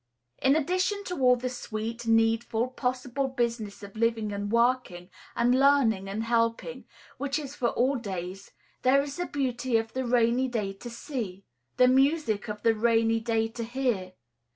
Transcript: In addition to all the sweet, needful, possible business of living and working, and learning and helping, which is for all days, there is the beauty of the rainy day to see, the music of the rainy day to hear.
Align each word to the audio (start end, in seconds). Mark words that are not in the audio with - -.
In 0.41 0.55
addition 0.55 1.03
to 1.03 1.21
all 1.21 1.35
the 1.35 1.47
sweet, 1.47 2.07
needful, 2.07 2.69
possible 2.69 3.27
business 3.27 3.83
of 3.83 3.95
living 3.95 4.33
and 4.33 4.51
working, 4.51 5.11
and 5.35 5.53
learning 5.59 6.09
and 6.09 6.23
helping, 6.23 6.85
which 7.19 7.37
is 7.37 7.53
for 7.55 7.67
all 7.69 7.97
days, 7.97 8.51
there 8.81 9.03
is 9.03 9.17
the 9.17 9.27
beauty 9.27 9.77
of 9.77 9.93
the 9.93 10.03
rainy 10.03 10.47
day 10.47 10.73
to 10.73 10.89
see, 10.89 11.45
the 11.77 11.87
music 11.87 12.47
of 12.49 12.63
the 12.63 12.73
rainy 12.73 13.19
day 13.19 13.47
to 13.49 13.63
hear. 13.63 14.13